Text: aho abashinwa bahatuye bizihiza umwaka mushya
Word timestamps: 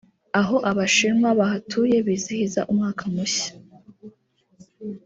aho 0.39 0.55
abashinwa 0.69 1.29
bahatuye 1.39 1.95
bizihiza 2.07 2.61
umwaka 2.71 3.03
mushya 3.15 3.51